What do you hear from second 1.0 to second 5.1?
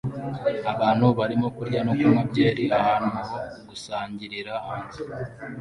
barimo kurya no kunywa byeri ahantu ho gusangirira hanze